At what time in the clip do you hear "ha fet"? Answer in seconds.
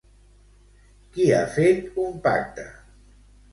1.35-2.01